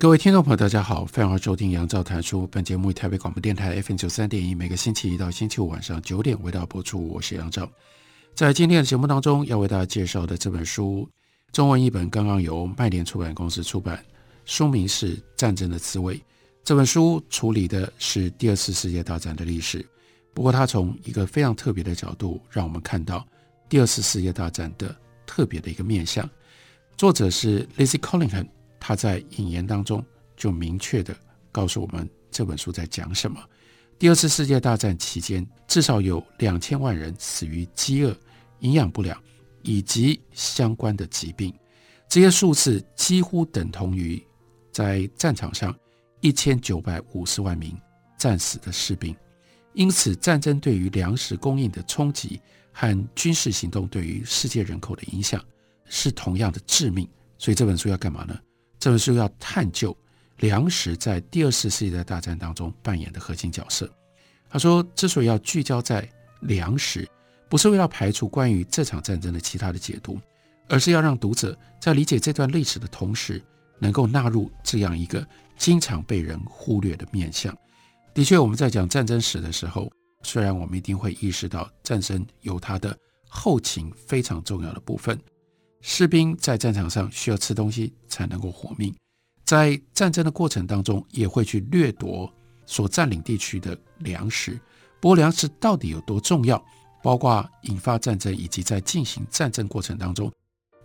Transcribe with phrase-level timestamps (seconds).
[0.00, 2.46] 各位听众朋友，大家好，欢迎收听杨照谈书。
[2.46, 7.06] 本节目以台北广播电台 FM 九三点一，每个星期一到星期五晚上九点为大家播出。
[7.08, 7.70] 我是杨照。
[8.34, 11.06] 在今天的节目当中，要为大家介绍的这本书，
[11.52, 14.02] 中文译本刚刚由麦田出版公司出版，
[14.46, 16.14] 书名是《战争的滋味》。
[16.64, 19.84] 这本书处理的是第二次世界大战的历史，
[20.32, 23.22] 不过它从一个非常特别的角度，让我们看到
[23.68, 26.26] 第二次世界大战的特别的一个面向。
[26.96, 28.46] 作者是 Lizzie Collingham。
[28.80, 30.04] 他在引言当中
[30.36, 31.14] 就明确地
[31.52, 33.38] 告诉我们这本书在讲什么。
[33.98, 38.16] 第二次世界大战期间，至少有两千万人死于饥饿、
[38.60, 39.22] 营养不良
[39.62, 41.54] 以及相关的疾病，
[42.08, 44.20] 这些数字几乎等同于
[44.72, 45.76] 在战场上
[46.22, 47.78] 一千九百五十万名
[48.16, 49.14] 战死的士兵。
[49.74, 52.40] 因此，战争对于粮食供应的冲击
[52.72, 55.44] 和军事行动对于世界人口的影响
[55.84, 57.06] 是同样的致命。
[57.38, 58.36] 所以这本书要干嘛呢？
[58.80, 59.94] 这本书要探究
[60.38, 63.88] 粮食在第二次世界大战当中扮演的核心角色。
[64.48, 66.08] 他说，之所以要聚焦在
[66.40, 67.06] 粮食，
[67.50, 70.18] 不是为了排除关于这场战争的其他的解读，
[70.66, 73.40] 而是要让读者在理解这段历史的同时，
[73.78, 75.24] 能够纳入这样一个
[75.58, 77.54] 经常被人忽略的面向。
[78.14, 79.92] 的确，我们在讲战争史的时候，
[80.22, 82.96] 虽然我们一定会意识到战争有它的
[83.28, 85.20] 后勤非常重要的部分。
[85.80, 88.94] 士兵在战场上需要吃东西才能够活命，
[89.44, 92.30] 在战争的过程当中也会去掠夺
[92.66, 94.60] 所占领地区的粮食。
[95.00, 96.62] 不过，粮食到底有多重要？
[97.02, 100.30] 包括引发战争以及在进行战争过程当中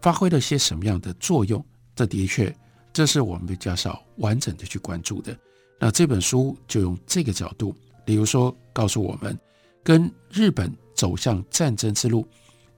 [0.01, 1.63] 发挥了些什么样的作用？
[1.93, 2.55] 这的确，
[2.93, 5.37] 这是我们比较少完整的去关注的。
[5.77, 7.75] 那这本书就用这个角度，
[8.05, 9.37] 比如说告诉我们，
[9.83, 12.25] 跟日本走向战争之路，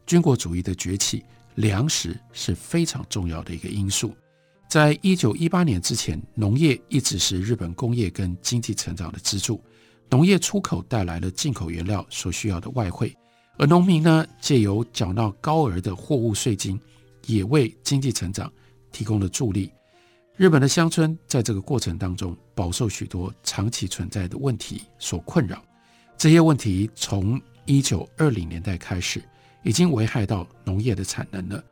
[0.08, 1.24] 军国主义的崛起。
[1.58, 4.16] 粮食是非常重要的一个因素。
[4.70, 9.60] 在一九一八年之前，农业一直是日本工业跟经济成长的支柱。
[10.10, 13.14] 农业出口带来了进口原料所需要的外汇，
[13.58, 16.80] 而农民呢，借由缴纳高额的货物税金，
[17.26, 18.52] 也为经济成长
[18.92, 19.72] 提供了助力。
[20.36, 25.62] 日本的乡村在这个过程当中，饱受许多长期存在的问题所困扰。
[26.18, 29.20] 这些问题从一九二零年代开始。
[29.64, 31.64] 已经危害到农业的产能了。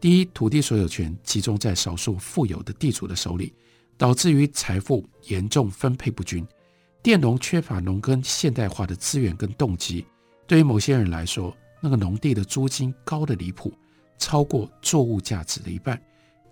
[0.00, 3.52] 第一，土地所有权集中在少数富有的地主的手里，
[3.96, 6.46] 导致于财富严重分配不均。
[7.02, 10.04] 佃农缺乏农耕现代化的资源跟动机。
[10.46, 13.72] 对于某些人来说，那个农地的租金高得离谱，
[14.18, 16.00] 超过作物价值的一半。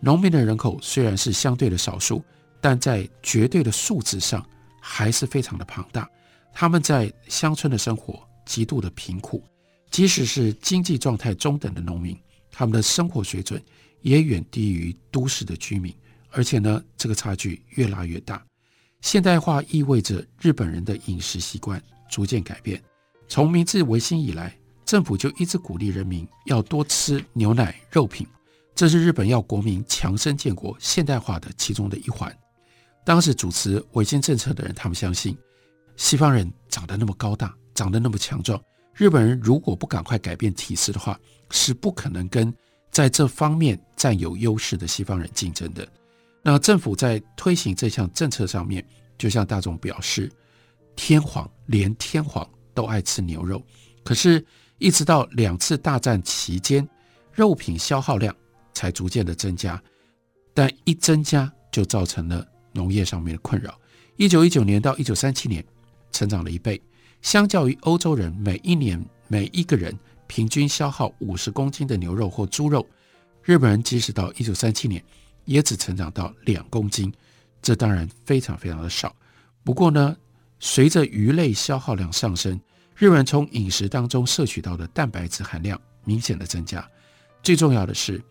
[0.00, 2.22] 农民的人口虽然是相对的少数，
[2.60, 4.44] 但在绝对的数字上
[4.80, 6.08] 还是非常的庞大。
[6.52, 9.42] 他们在乡村的生活极度的贫苦。
[9.90, 12.16] 即使是经济状态中等的农民，
[12.50, 13.62] 他们的生活水准
[14.02, 15.92] 也远低于都市的居民，
[16.30, 18.42] 而且呢，这个差距越拉越大。
[19.00, 22.80] 现代化意味着日本人的饮食习惯逐渐改变。
[23.28, 28.26] 从明治维新以来，政府就一直鼓励人民要多吃牛奶、肉品，
[28.74, 32.34] 这是日本要国民强身建国、现代化的其中的一环。
[33.04, 35.36] 当时主持维新政策的人，他们相信
[35.96, 38.60] 西方人长得那么高大，长得那么强壮。
[39.00, 41.18] 日本人如果不赶快改变体制的话，
[41.50, 42.54] 是不可能跟
[42.90, 45.88] 在这方面占有优势的西方人竞争的。
[46.42, 50.30] 那政府在推行这项政策上面，就向大众表示，
[50.96, 53.62] 天皇连天皇都爱吃牛肉，
[54.04, 54.44] 可是，
[54.76, 56.86] 一直到两次大战期间，
[57.32, 58.36] 肉品消耗量
[58.74, 59.82] 才逐渐的增加，
[60.52, 63.80] 但一增加就造成了农业上面的困扰。
[64.16, 65.64] 一九一九年到一九三七年，
[66.12, 66.78] 成长了一倍。
[67.22, 69.96] 相较于欧洲人每一年每一个人
[70.26, 72.86] 平均消耗五十公斤的牛肉或猪肉，
[73.42, 75.02] 日本人即使到一九三七年
[75.44, 77.12] 也只成长到两公斤，
[77.60, 79.14] 这当然非常非常的少。
[79.64, 80.16] 不过呢，
[80.58, 82.58] 随着鱼类消耗量上升，
[82.96, 86.88] 日本人从饮食当中摄取到的蛋白质含量明显的增加。
[87.42, 88.22] 最重要的是，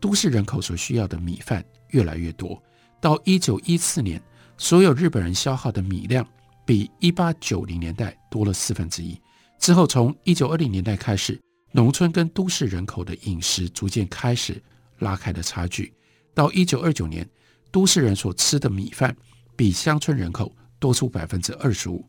[0.00, 2.60] 都市人口所需要的米饭越来越多。
[3.00, 4.22] 到一九一四年，
[4.56, 6.26] 所有日本人消耗的米量，
[6.66, 9.18] 比一八九零年代多了四分之一。
[9.58, 11.40] 之后，从一九二零年代开始，
[11.72, 14.60] 农村跟都市人口的饮食逐渐开始
[14.98, 15.94] 拉开了差距。
[16.34, 17.26] 到一九二九年，
[17.70, 19.16] 都市人所吃的米饭
[19.54, 22.04] 比乡村人口多出百分之二十五。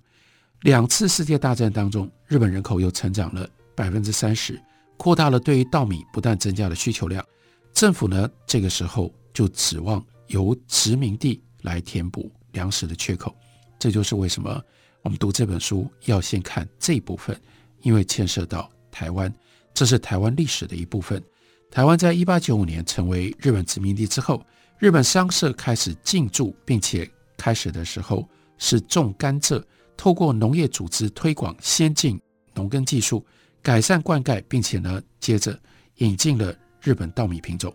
[0.61, 4.59] 两次世界大战当中，日本人口又成长了百分之三十，
[4.97, 7.23] 扩大了对于稻米不断增加的需求量。
[7.71, 13.33] 政府呢，这个时候就指望由殖民地来填补粮食的缺口。
[13.79, 14.61] 这就是为什么
[15.01, 17.39] 我们读这本书要先看这一部分，
[17.81, 19.33] 因为牵涉到台湾，
[19.73, 21.23] 这是台湾历史的一部分。
[21.69, 24.43] 台湾在一八九五年成为日本殖民地之后，
[24.79, 28.27] 日本商社开始进驻，并且开始的时候
[28.57, 29.63] 是种甘蔗。
[29.95, 32.19] 透过农业组织推广先进
[32.53, 33.25] 农耕技术，
[33.61, 35.59] 改善灌溉，并且呢，接着
[35.95, 37.73] 引进了日本稻米品种。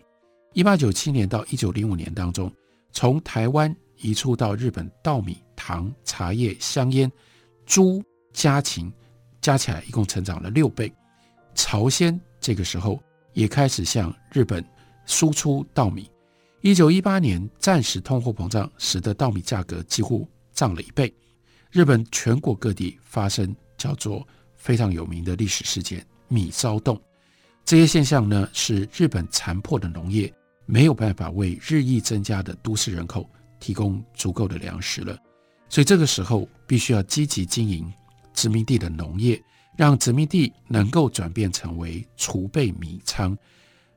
[0.52, 2.52] 一八九七年到一九零五年当中，
[2.92, 7.10] 从台湾移出到日本稻米、糖、茶叶、香烟、
[7.64, 8.92] 猪、家禽，
[9.40, 10.92] 加起来一共成长了六倍。
[11.54, 13.00] 朝鲜这个时候
[13.32, 14.64] 也开始向日本
[15.06, 16.10] 输出稻米。
[16.62, 21.14] 一九一八年，战时通货膨胀使得稻米价格几乎涨了一倍。
[21.70, 24.26] 日本全国各地发生叫做
[24.56, 27.00] 非常有名的历史事件——米骚动。
[27.64, 30.32] 这些现象呢，是日本残破的农业
[30.66, 33.30] 没有办法为日益增加的都市人口
[33.60, 35.16] 提供足够的粮食了。
[35.72, 37.90] 所以这个时候必须要积极经营
[38.34, 39.42] 殖民地的农业，
[39.74, 43.34] 让殖民地能够转变成为储备米仓。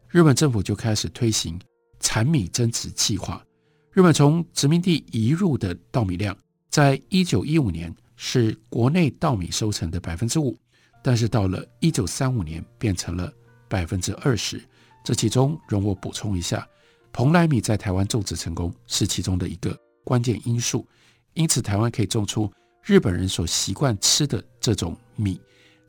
[0.07, 1.59] 日本政府就开始推行
[1.99, 3.45] 产米增值计划。
[3.91, 6.33] 日本从殖民地移入的稻米量。
[6.69, 10.57] 在一九一五年是国内稻米收成的百分之五，
[11.01, 13.31] 但是到了一九三五年变成了
[13.69, 14.61] 百分之二十。
[15.01, 16.67] 这其中容我补充一下，
[17.13, 20.85] 蓬莱米在台湾种植成功是其中的一个关键因素，
[21.35, 22.51] 因此台湾可以种出
[22.83, 25.39] 日本人所习惯吃的这种米，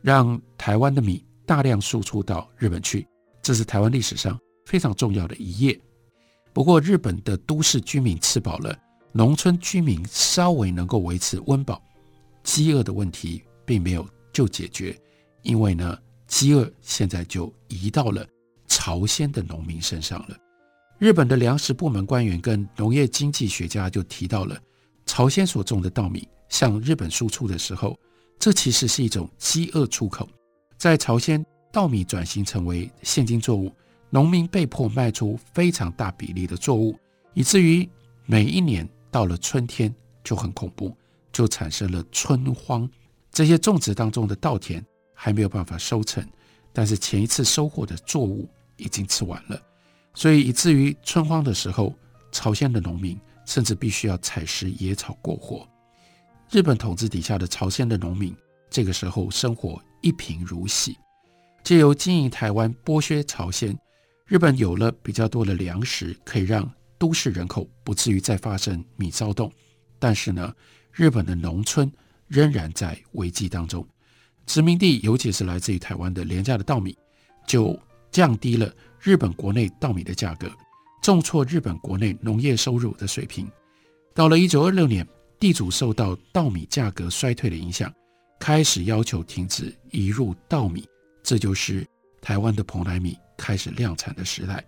[0.03, 3.07] 让台湾的米大量输出到日本去，
[3.41, 5.81] 这是台湾历史上非常重要的一页。
[6.53, 8.79] 不过，日本的都市居民吃饱了。
[9.13, 11.83] 农村居民稍微能够维持温饱，
[12.43, 14.95] 饥饿的问题并没有就解决，
[15.43, 18.27] 因为呢，饥饿现在就移到了
[18.67, 20.37] 朝鲜的农民身上了。
[20.99, 24.61] 日本的粮食部门官员跟农业经济学家就提到了，
[25.07, 27.99] 朝鲜所种的稻米向日本输出的时候，
[28.39, 30.29] 这其实是一种饥饿出口。
[30.77, 33.73] 在朝鲜，稻米转型成为现金作物，
[34.11, 36.99] 农民被迫卖出非常大比例的作物，
[37.33, 37.89] 以至于
[38.27, 38.87] 每一年。
[39.09, 40.95] 到了春天就很恐怖，
[41.33, 42.87] 就产生了春荒。
[43.33, 46.23] 这些种植当中的稻田还没有办法收成，
[46.71, 49.59] 但是前一次收获的作物已经吃完了，
[50.13, 51.95] 所以以至于春荒的时候，
[52.31, 55.67] 朝鲜的农民甚至必须要采食野草过活。
[56.51, 58.37] 日本统治底下的朝鲜的农民
[58.69, 60.95] 这个时候生活一贫如洗，
[61.65, 63.75] 借由经营台湾剥削朝鲜，
[64.27, 66.71] 日本有了比较多的粮食可以让。
[66.99, 69.53] 都市人口不至于再发生米骚动，
[69.99, 70.51] 但是呢，
[70.91, 71.93] 日本的农村
[72.27, 73.87] 仍然在危机当中。
[74.47, 76.97] 殖民地，尤其是来自于台湾的廉价的稻米，
[77.47, 77.79] 就
[78.11, 80.51] 降低了日本国内稻米的价格，
[81.03, 83.49] 重挫日本国内农业收入的水平。
[84.15, 85.07] 到了一九二六年，
[85.39, 87.93] 地主受到稻米价格衰退的影响，
[88.41, 90.89] 开始要求停止移入稻米，
[91.23, 91.87] 这就是
[92.21, 94.65] 台湾的蓬莱米开始量产的时代。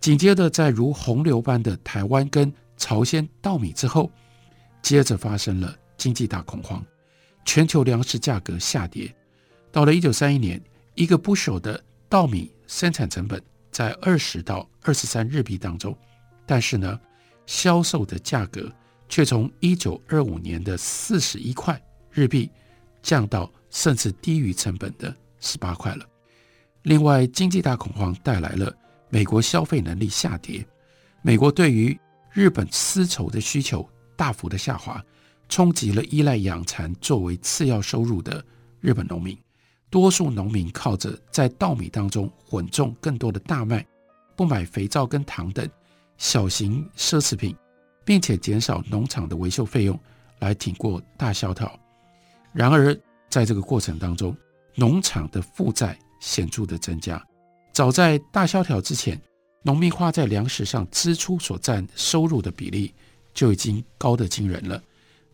[0.00, 4.10] 紧接着，在如洪流般的台湾跟朝鲜稻米之后，
[4.82, 6.84] 接着发生了经济大恐慌，
[7.44, 9.12] 全球粮食价格下跌。
[9.72, 10.62] 到了一九三一年，
[10.94, 13.42] 一个不朽的稻米生产成本
[13.74, 15.98] 在二十到二十三日币当中，
[16.46, 17.00] 但是呢，
[17.44, 18.72] 销售的价格
[19.08, 22.48] 却从一九二五年的四十一块日币
[23.02, 26.06] 降到甚至低于成本的十八块了。
[26.82, 28.72] 另外，经济大恐慌带来了。
[29.08, 30.64] 美国消费能力下跌，
[31.22, 31.98] 美国对于
[32.32, 35.04] 日本丝绸的需求大幅的下滑，
[35.48, 38.44] 冲击了依赖养蚕作为次要收入的
[38.80, 39.36] 日本农民。
[39.94, 43.86] 多数农民靠着在稻米当中混种更多的大麦，
[44.34, 45.70] 不买肥皂跟糖等
[46.18, 47.54] 小型奢侈品，
[48.04, 49.96] 并且减少农场的维修费用
[50.40, 51.72] 来挺过大萧条。
[52.52, 52.92] 然而，
[53.30, 54.36] 在这个过程当中，
[54.74, 57.24] 农场的负债显著的增加。
[57.72, 59.16] 早在大萧条之前，
[59.62, 62.92] 农民花在粮食上支出所占收入的比例
[63.32, 64.82] 就已经高得惊人了，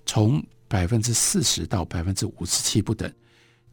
[0.05, 3.11] 从百分之四十到百分之五十七不等。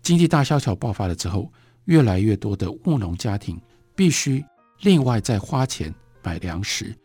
[0.07, 1.51] 经济大萧条爆发了之后，
[1.83, 3.59] 越来越多的务农家庭
[3.93, 4.41] 必须
[4.79, 6.95] 另外再花钱买粮食。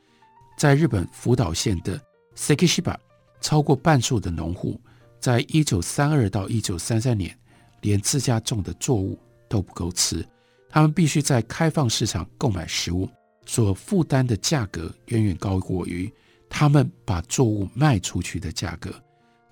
[0.56, 2.00] 在日本福岛县的
[2.37, 2.94] Sekishiba，
[3.40, 4.80] 超过半数的农户
[5.18, 7.37] 在一九三二到一九三三年，
[7.80, 9.18] 连自家种的作物
[9.49, 10.25] 都不够吃。
[10.68, 13.09] 他们必须在开放市场购买食物，
[13.44, 16.09] 所负担的价格远远高过于
[16.49, 18.94] 他们把作物卖出去的价格，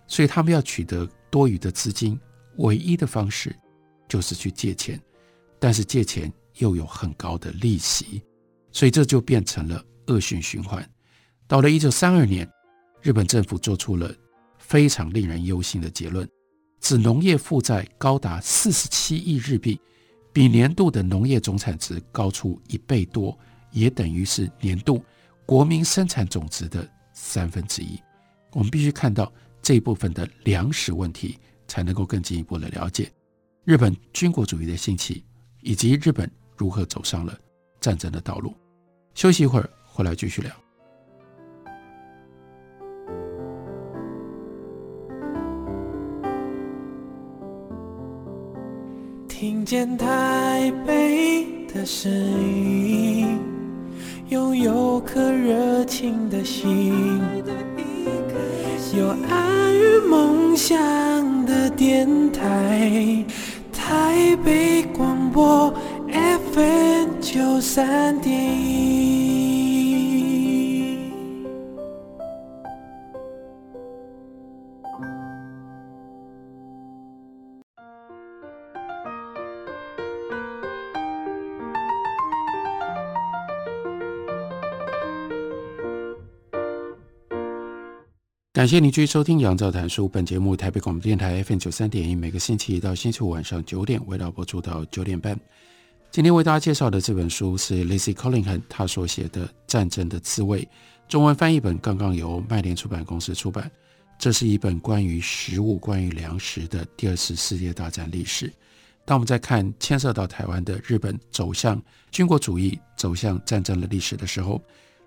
[0.07, 2.17] 所以他们要取得多余的资金，
[2.61, 3.55] 唯一的方式
[4.09, 5.01] 就是去借钱，
[5.59, 8.23] 但是借钱又有很高的利息，
[8.73, 10.89] 所以这就变成了恶性循环。
[11.47, 12.49] 到了一九三二年，
[13.03, 14.15] 日本政府做出了
[14.59, 16.29] 非常令人忧心的结论，
[16.81, 19.81] 指农业负债高达四十七亿日币，
[20.33, 23.37] 比年度的农业总产值高出一倍多，
[23.71, 25.03] 也等于是年度
[25.47, 27.99] 国民生产总值的三分之一。
[28.53, 31.39] 我们必须看到这一部分的粮食问题，
[31.71, 33.09] 才能够更进一步的了解
[33.65, 35.25] 日本军国主义的兴起，
[35.61, 37.39] 以及日本如何走上了
[37.81, 38.53] 战争的道路。
[39.15, 40.51] 休息一会儿，回来继续聊。
[49.29, 53.39] 听见台北的声音，
[54.29, 57.21] 拥有颗热情的心，
[58.97, 61.40] 有爱与梦想
[61.81, 63.25] 电台，
[63.73, 65.73] 台北广播
[66.53, 68.40] FM 九三点
[88.61, 90.05] 感谢您继续收听《杨照谈书》。
[90.11, 95.35] 本节目台北广播电台 FM 九三点一，每个星期一到星期五晚上九点，为大家播出到九点半。
[96.11, 100.61] 今天为大家介绍的这本书是 Lizzie Collingham 他所写的《战争的滋味》，
[101.09, 103.71] 中文翻译本刚刚由麦田出版公司出版。
[104.19, 108.53] 这是一本关于食物、关于粮食的第二次世界大战历史。
[109.07, 114.61] 当我们在看牵涉到台湾的日本走向军国主义、走向战争的历史的时候，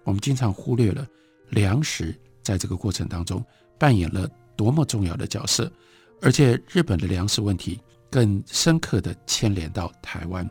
[0.03, 1.07] 我们经常忽略了
[1.51, 2.19] 粮食。
[2.43, 3.43] 在这个过程当中，
[3.79, 5.71] 扮演了多么重要的角色，
[6.21, 7.79] 而且日本的粮食问题
[8.11, 10.47] 更深刻地牵连到台湾。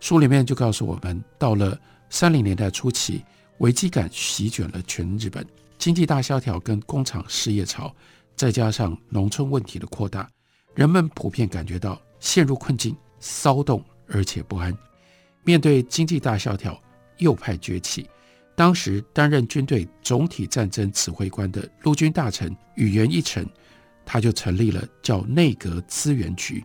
[0.00, 1.78] 书里面就告诉我们，到了
[2.10, 3.24] 三零年代初期，
[3.58, 5.46] 危机感席卷了全日本，
[5.78, 7.94] 经济大萧条跟工厂失业潮，
[8.36, 10.28] 再加上农村问题的扩大，
[10.74, 14.76] 人们普遍感觉到陷入困境、骚动而且不安。
[15.44, 16.78] 面对经济大萧条，
[17.18, 18.06] 右派崛起。
[18.56, 23.46] 当时担任军队总体战争指挥官的陆军大臣宇垣义成，
[24.04, 26.64] 他就成立了叫内阁资源局。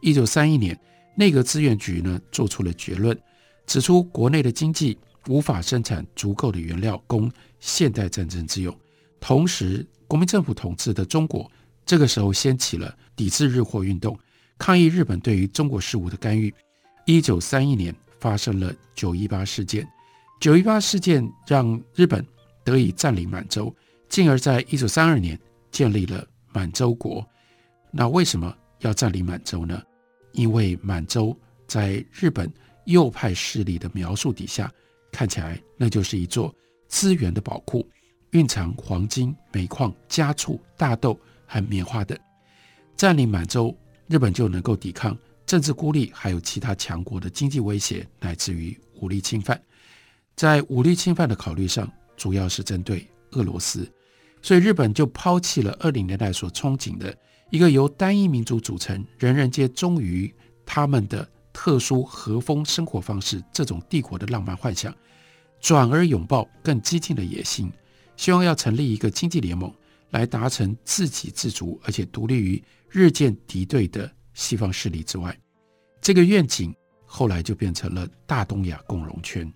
[0.00, 0.78] 一九三一年，
[1.16, 3.18] 内阁资源局呢做出了结论，
[3.66, 4.96] 指出国内的经济
[5.26, 8.74] 无法生产足够的原料供现代战争之用。
[9.18, 11.50] 同时，国民政府统治的中国
[11.84, 14.16] 这个时候掀起了抵制日货运动，
[14.58, 16.54] 抗议日本对于中国事务的干预。
[17.04, 19.84] 一九三一年发生了九一八事件。
[20.42, 22.26] 九一八事件让日本
[22.64, 23.72] 得以占领满洲，
[24.08, 25.38] 进而在一九三二年
[25.70, 27.24] 建立了满洲国。
[27.92, 29.80] 那为什么要占领满洲呢？
[30.32, 32.52] 因为满洲在日本
[32.86, 34.68] 右派势力的描述底下，
[35.12, 36.52] 看起来那就是一座
[36.88, 37.88] 资源的宝库，
[38.32, 42.18] 蕴藏黄金、煤矿、家畜、大豆和棉花等。
[42.96, 43.72] 占领满洲，
[44.08, 49.56] 日本就能够抵抗政治孤立，还有其他强国的经济威胁，乃至于武力侵犯。
[50.34, 53.90] 在武力侵犯的考虑上，主要是针对俄罗斯，
[54.40, 57.16] 所以日本就抛弃了二零年代所憧憬的
[57.50, 60.32] 一个由单一民族组成、人人皆忠于
[60.64, 64.94] 他们的特殊和风生活方式这种帝国的浪漫幻想，
[65.60, 67.70] 转而拥抱更激进的野心，
[68.16, 69.72] 希望要成立一个经济联盟，
[70.10, 75.38] 来达成自给自足，而且独立于日渐敌对的西方势力之外。
[76.00, 76.74] 这个愿景
[77.06, 79.52] 后来就变成了大东亚共荣圈。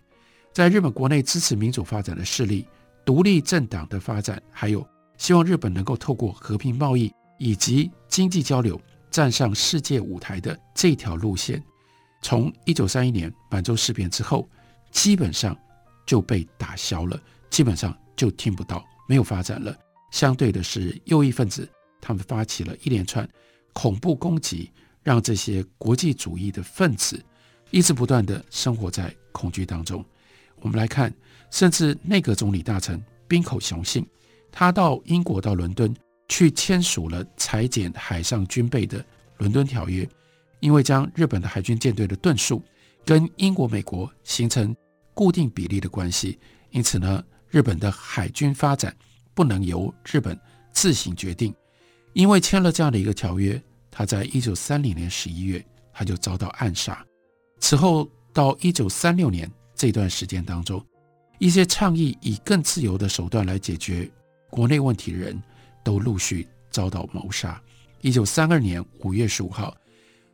[0.57, 2.67] 在日本国内支持民主发展的势力、
[3.05, 11.63] 独立政党的发展，还有希望日本能够透过和平贸易以及经济交流站上世界舞台的这条路线，
[12.23, 14.49] 从一九三一年满洲事变之后，
[14.91, 15.55] 基本上
[16.07, 17.21] 就被打消了，
[17.51, 19.77] 基本上就听不到，没有发展了。
[20.11, 21.69] 相对的是，右翼分子
[22.01, 23.29] 他们发起了一连串
[23.75, 24.73] 恐怖攻击，
[25.03, 27.23] 让这些国际主义的分子
[27.71, 30.03] 一直不断地生活在恐惧当中。
[30.67, 31.15] 我们来看，
[31.53, 34.05] 甚至内阁总理大臣滨口雄信，
[34.51, 35.95] 他到英国到伦敦
[36.29, 39.03] 去签署了裁减海上军备的
[39.39, 40.07] 伦敦条约，
[40.59, 42.61] 因为将日本的海军舰队的吨数
[43.05, 44.75] 跟英国、美国形成
[45.15, 46.37] 固定比例的关系，
[46.71, 48.93] 因此呢，日本的海军发展
[49.33, 50.37] 不能由日本
[50.73, 51.55] 自行决定。
[52.13, 57.07] 因为签了这样的一个条约，他在一九三零年十一月他就遭到暗杀，
[57.61, 59.49] 此后到一九三六年。
[59.77, 60.85] 这段时间当中，
[61.39, 64.11] 一些倡议以更自由的手段来解决
[64.49, 65.41] 国内问题的人
[65.85, 67.61] 都陆续遭到谋杀。
[68.01, 69.77] 一九三二年五月十五号，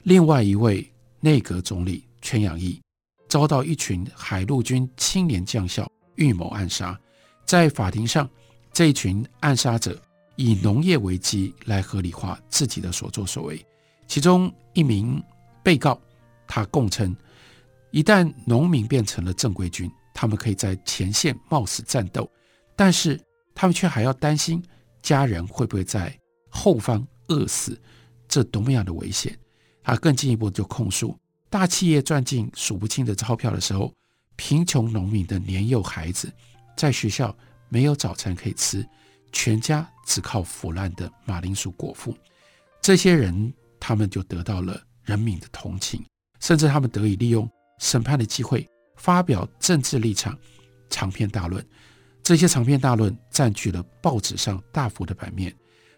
[0.05, 0.89] 另外一位
[1.21, 2.81] 内阁总理全养义
[3.29, 6.99] 遭到一群海陆军青年将校预谋暗杀。
[7.45, 8.29] 在法庭上，
[8.73, 10.01] 这一群暗杀者
[10.37, 13.65] 以农业危机来合理化自己的所作所为。
[14.07, 15.23] 其中一名
[15.63, 16.01] 被告，
[16.47, 17.15] 他供称，
[17.93, 22.29] 一旦农民变成了正规军，他们可以在前线冒死战斗，
[22.75, 23.21] 但是
[23.55, 24.63] 他们却还要担心
[25.03, 26.19] 家人会不会在
[26.49, 27.81] 后方饿死，
[28.27, 29.39] 这多么样的危险！
[29.83, 31.17] 他更进一步就控诉，
[31.51, 33.93] 大企业赚进数不清的钞票的时候，
[34.37, 36.33] 贫穷农民的年幼孩子
[36.77, 37.37] 在学校
[37.69, 38.87] 没有早餐可以吃，
[39.33, 42.17] 全家只靠腐烂的马铃薯果腹。
[42.81, 46.03] 这些人，他们就得到了人民的同情，
[46.41, 47.47] 甚至他们得以利用
[47.83, 48.67] 审判的机会。
[48.97, 50.39] 发表政治立场，
[50.89, 51.67] 长篇大论，
[52.23, 55.53] 这些长篇大论占据了报纸上大幅的版面。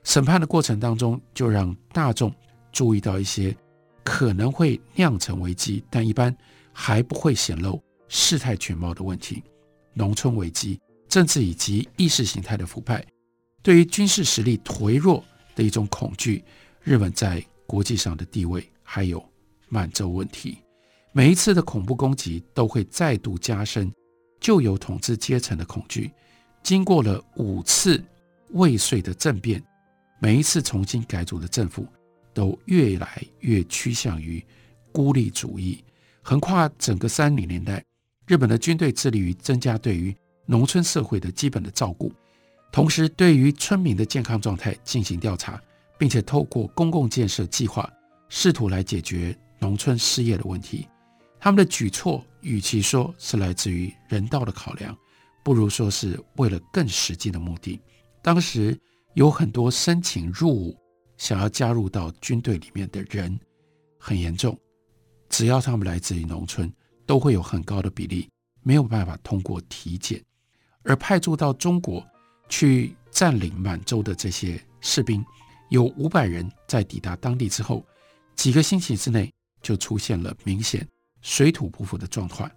[0.05, 2.33] 审判的过程当中，就让大众
[2.73, 3.55] 注意到一些
[4.03, 6.35] 可能会酿成危机，但一般
[6.73, 9.43] 还不会显露事态全貌的问题：
[9.93, 13.05] 农村危机、政治以及意识形态的腐败，
[13.63, 15.23] 对于军事实力颓弱
[15.55, 16.43] 的一种恐惧，
[16.81, 19.23] 日本在国际上的地位，还有
[19.69, 20.64] 满洲问题。
[21.17, 23.89] 每一次的恐怖攻击都会再度加深
[24.41, 26.11] 旧有统治阶层的恐惧。
[26.61, 28.03] 经过了五次
[28.51, 29.63] 未遂的政变，
[30.19, 31.87] 每一次重新改组的政府
[32.33, 34.45] 都越来越趋向于
[34.91, 35.85] 孤立主义。
[36.21, 37.81] 横跨整个三零年代，
[38.27, 40.13] 日本的军队致力于增加对于
[40.47, 42.13] 农村社会的基本的照顾，
[42.73, 45.63] 同时对于村民的健康状态进行调查，
[45.97, 47.89] 并且透过公共建设计划
[48.29, 50.89] 试图来解决农村失业的问题。
[51.45, 54.97] 他们的举措，与其说是来自于人道的考量，
[55.43, 57.79] 不如说是为了更实际的目的。
[58.23, 58.75] 当时
[59.13, 60.75] 有很多申请入伍、
[61.19, 63.39] 想要加入到军队里面的人，
[63.99, 64.59] 很严重。
[65.29, 66.73] 只要他们来自于农村，
[67.05, 68.27] 都会有很高的比例
[68.63, 70.25] 没有办法通过体检。
[70.83, 72.03] 而派驻到中国
[72.49, 75.23] 去占领满洲的这些士兵，
[75.69, 77.85] 有五百人在抵达当地之后，
[78.35, 79.31] 几个星期之内
[79.61, 80.89] 就出现了明显。
[81.25, 82.49] 水土不服的状况，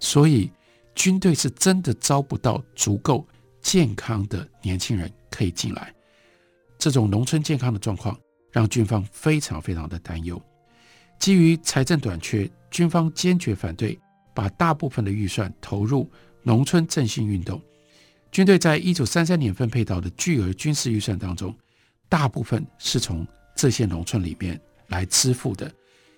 [0.00, 0.50] 所以
[0.96, 3.24] 军队是真的招不到足够
[3.62, 5.94] 健康的年轻人可以进来。
[6.76, 8.18] 这种农村健康的状况
[8.50, 10.42] 让军方非常非常的担忧。
[11.20, 13.96] 基于财政短缺，军方坚决反对
[14.34, 16.10] 把大部分的预算投入
[16.42, 17.62] 农村振兴运动。
[18.32, 21.56] 军队在一九三三年分配到的巨额军事预算当中，
[22.08, 25.72] 大部分是从这些农村里面来支付的，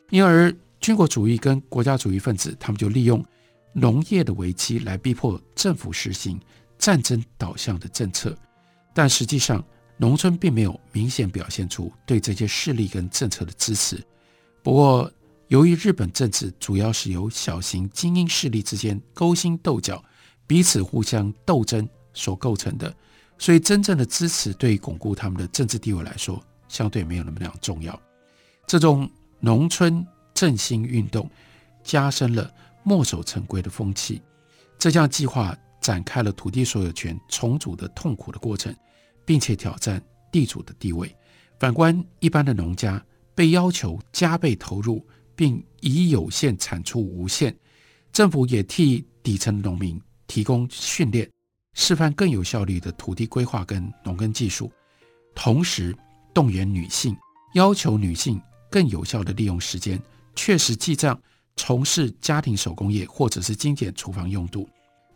[0.09, 0.51] 因而。
[0.83, 3.25] 军国主义跟国家主义分子，他们就利用
[3.73, 6.39] 农业的危机来逼迫政府实行
[6.77, 8.37] 战争导向的政策，
[8.93, 9.65] 但实际上，
[9.97, 14.05] 农村并没有明显表现出对这些势力跟政策的支持。
[14.61, 15.09] 不过，
[15.47, 20.05] 由于日本政治主要是由小型精英势力之间勾心斗角、
[20.49, 22.93] 彼此互相斗争所构成的，
[23.39, 27.97] 所以真正的支持对于巩固他们的政治地位来说，相对没有那么那样重要。
[28.67, 30.05] 这种农村。
[30.35, 31.31] 振兴运动
[31.83, 34.21] 加深了墨守成规的风气，
[34.79, 38.75] 这项计划展开了土地所有权重组的痛苦的过程，
[39.25, 41.15] 并且挑战地主的地位。
[41.59, 45.05] 反观一般的农家，被要求加倍投入，
[45.37, 47.57] 并以有限产出无限。
[48.13, 51.31] 政府也替底层农民提供训练，
[51.75, 54.71] 示范更有效率的土地规划跟农耕技术，
[55.35, 55.97] 同时
[56.35, 57.17] 动员女性，
[57.55, 58.41] 要求女性
[58.71, 60.01] 更有效地利用时间。
[60.35, 61.21] 确实记账，
[61.57, 64.69] 从事家庭手工业，或者是精简厨房用度，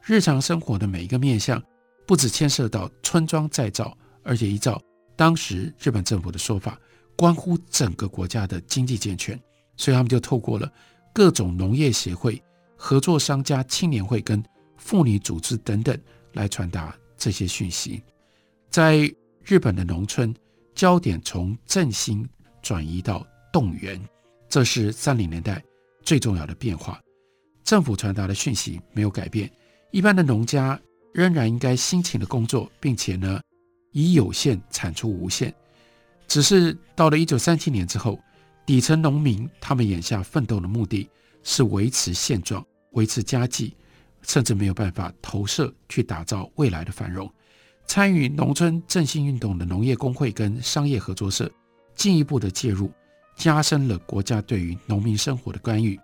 [0.02, 1.62] 日常生活的每一个面向，
[2.06, 4.80] 不只牵涉到村庄再造，而且依照
[5.16, 6.78] 当时日本政府的说法，
[7.16, 9.40] 关乎整个国家的经济健全。
[9.76, 10.70] 所以他们就透过了
[11.12, 12.42] 各种农业协会、
[12.76, 14.42] 合作商家、青年会跟
[14.76, 15.98] 妇女组织等等，
[16.32, 18.02] 来传达这些讯息。
[18.70, 19.10] 在
[19.44, 20.34] 日本的农村，
[20.74, 22.26] 焦点从振兴
[22.62, 24.00] 转移到动员。
[24.48, 25.62] 这是三零年代
[26.02, 27.00] 最重要的变化，
[27.64, 29.50] 政府传达的讯息没有改变，
[29.90, 30.80] 一般的农家
[31.12, 33.40] 仍然应该辛勤的工作，并且呢，
[33.92, 35.52] 以有限产出无限。
[36.28, 38.18] 只是到了一九三七年之后，
[38.64, 41.08] 底层农民他们眼下奋斗的目的
[41.42, 43.76] 是维持现状、维持家计，
[44.22, 47.30] 甚至没有办法投射去打造未来的繁荣。
[47.86, 51.50] 参与农村振兴运动的农业工会跟商业合作社
[51.94, 52.92] 进一步的介入。
[53.36, 55.98] 加深了国家对于农民生活的干预。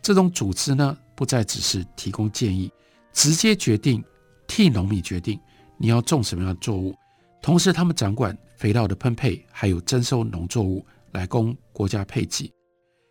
[0.00, 2.72] 这种组织呢，不再只是提供建议，
[3.12, 4.02] 直接决定
[4.46, 5.38] 替农民决定
[5.76, 6.94] 你要种什么样的作物，
[7.42, 12.50] 同时他们掌管肥料的分配，还有征收农作物来供国家配给。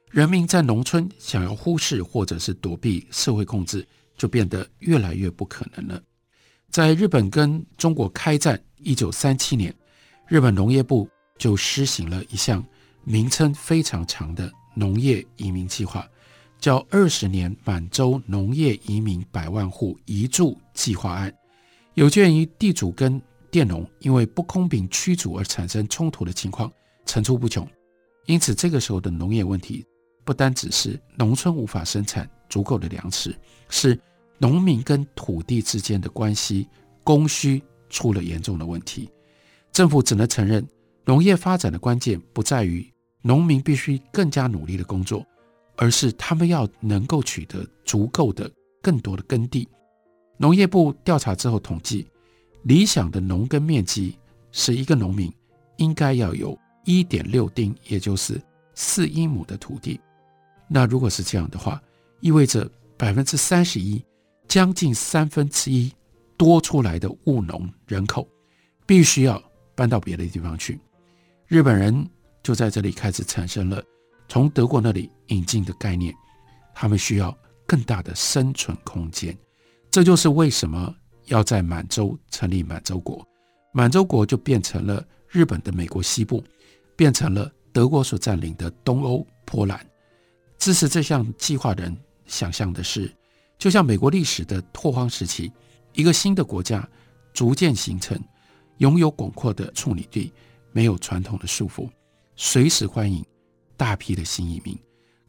[0.09, 6.01] 人民在农村想要忽视或者是躲避社会控制，就变得越来越不可能了。
[6.71, 9.71] 在日本跟中国开战一九三七年，
[10.27, 12.65] 日本农业部就施行了一项
[13.11, 16.07] 名称非常长的农业移民计划，
[16.59, 21.33] 叫“二十年满洲农业移民百万户移住计划案”。
[21.95, 23.19] 有鉴于地主跟
[23.49, 26.71] 佃农因为不公平驱逐而产生冲突的情况
[27.03, 27.67] 层出不穷，
[28.27, 29.83] 因此这个时候的农业问题。
[30.23, 33.35] 不单只是农村无法生产足够的粮食，
[33.69, 33.99] 是
[34.37, 36.67] 农民跟土地之间的关系
[37.03, 39.09] 供需出了严重的问题。
[39.71, 40.63] 政府只能承认，
[41.05, 42.87] 农业发展的关键不在于
[43.21, 45.25] 农民必须更加努力的工作，
[45.75, 48.49] 而是他们要能够取得足够的
[48.81, 49.67] 更多的耕地。
[50.37, 52.07] 农业部调查之后统计，
[52.63, 54.17] 理想的农耕面积
[54.51, 55.31] 是一个农民
[55.77, 58.41] 应该要有一点六丁，也就是
[58.73, 59.99] 四英亩的土地。
[60.67, 61.81] 那如果是这样的话，
[62.21, 64.01] 意味着百分之三十一，
[64.47, 65.91] 将近三分之一
[66.37, 68.27] 多出来的务农人口，
[68.85, 69.41] 必须要
[69.75, 70.79] 搬到别的地方去。
[71.47, 72.07] 日本人
[72.41, 73.83] 就在这里开始产生了
[74.27, 76.13] 从德国那里引进的概念，
[76.73, 77.35] 他们需要
[77.67, 79.37] 更大的生存空间。
[79.91, 80.93] 这就是为什么
[81.25, 83.25] 要在满洲成立满洲国，
[83.73, 86.43] 满洲国就变成了日本的美国西部，
[86.95, 89.83] 变成了德国所占领的东欧波兰。
[90.57, 93.11] 支持这项计划的人想象的是，
[93.57, 95.51] 就像美国历史的拓荒时期，
[95.93, 96.87] 一个新的国家
[97.33, 98.19] 逐渐形成，
[98.77, 100.31] 拥有广阔的处女地，
[100.71, 101.89] 没有传统的束缚，
[102.41, 103.21] 随时欢迎
[103.75, 104.73] 大批的新移民。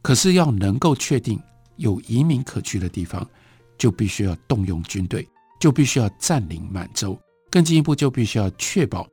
[0.01, 1.37] 可是要能够确定
[1.75, 3.29] 有移民可去的地方，
[3.77, 5.27] 就必须要动用军队，
[5.59, 7.19] 就必须要占领满洲，
[7.51, 9.05] 更进一步就必须要确保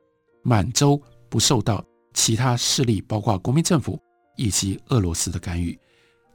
[0.43, 1.83] 满洲不受到
[2.13, 4.01] 其他势力，包括国民政府
[4.37, 5.77] 以及俄罗斯的干预。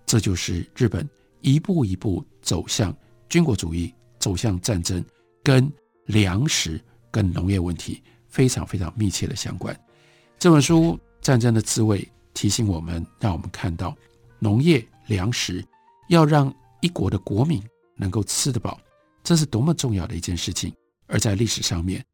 [0.05, 1.09] 这就是日本
[1.41, 2.95] 一步一步走向
[3.27, 5.03] 军国主义、走向战争，
[5.43, 5.73] 跟
[6.05, 6.79] 粮食、
[7.11, 9.75] 跟农业问题非常非常密切的相关。
[10.39, 10.93] 这本书
[11.25, 11.99] 《战争的滋味》
[12.35, 13.97] 提醒我们，让我们看到
[14.39, 15.65] 农业、粮食
[16.11, 17.63] 要让一国的国民
[17.97, 18.79] 能够吃得饱，
[19.23, 20.71] 这是多么重要的一件事情。
[21.07, 22.05] 而在历史上面，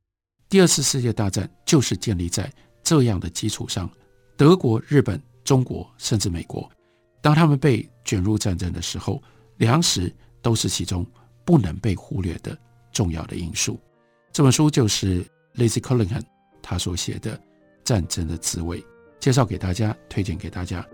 [0.49, 2.49] 第二次世界大战就是建立在
[2.85, 3.91] 这样的基础上。
[4.37, 6.71] 德国、日本、中国，甚至美国。
[7.21, 9.21] 当他们被卷入战争的时候，
[9.57, 11.05] 粮食都是其中
[11.45, 12.57] 不能被忽略的
[12.93, 13.77] 重要的因素。
[14.33, 15.25] 这本书就是
[15.57, 16.23] Lacy Cunningham
[16.63, 17.37] 他所写的
[17.83, 18.81] 《战争的滋味》，
[19.21, 20.85] 介绍给大家，推荐给大家。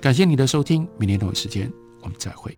[0.00, 2.56] 感谢你的收听，明天同一时间我们再会。